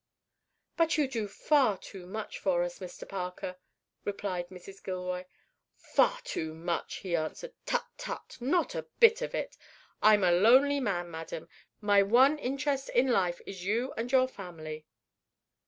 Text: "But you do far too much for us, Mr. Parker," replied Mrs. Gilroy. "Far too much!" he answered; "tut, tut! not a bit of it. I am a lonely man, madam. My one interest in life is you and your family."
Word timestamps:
"But 0.77 0.97
you 0.97 1.07
do 1.07 1.27
far 1.27 1.77
too 1.77 2.07
much 2.07 2.39
for 2.39 2.63
us, 2.63 2.79
Mr. 2.79 3.07
Parker," 3.07 3.59
replied 4.03 4.49
Mrs. 4.49 4.83
Gilroy. 4.83 5.25
"Far 5.75 6.19
too 6.23 6.55
much!" 6.55 6.95
he 7.01 7.15
answered; 7.15 7.53
"tut, 7.67 7.85
tut! 7.99 8.39
not 8.39 8.73
a 8.73 8.87
bit 8.99 9.21
of 9.21 9.35
it. 9.35 9.59
I 10.01 10.15
am 10.15 10.23
a 10.23 10.31
lonely 10.31 10.79
man, 10.79 11.11
madam. 11.11 11.47
My 11.81 12.01
one 12.01 12.39
interest 12.39 12.89
in 12.89 13.09
life 13.09 13.41
is 13.45 13.63
you 13.63 13.93
and 13.95 14.11
your 14.11 14.27
family." 14.27 14.87